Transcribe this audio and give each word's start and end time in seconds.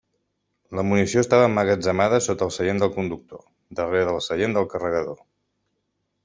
La 0.77 0.83
munició 0.91 1.21
estava 1.25 1.49
emmagatzemada 1.49 2.21
sota 2.29 2.45
del 2.47 2.53
seient 2.55 2.81
del 2.85 2.91
conductor, 2.97 3.45
darrere 3.81 4.09
del 4.09 4.19
seient 4.29 4.57
del 4.57 4.67
carregador. 4.73 5.23